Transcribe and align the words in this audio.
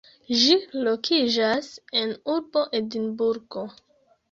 Ĝi 0.43 0.53
lokiĝas 0.87 1.69
en 2.01 2.17
urbo 2.39 2.65
Edinburgo. 2.83 3.67